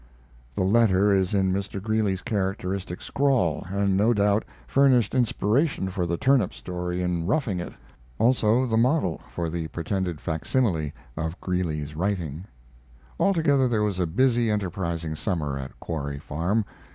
[0.55, 1.79] The letter is in Mr.
[1.79, 7.73] Greeley's characteristic scrawl, and no doubt furnished inspiration for the turnip story in 'Roughing It',
[8.17, 12.45] also the model for the pretended facsimile of Greeley's writing.
[13.19, 16.65] Altogether that was a busy, enterprising summer at Quarry Farm.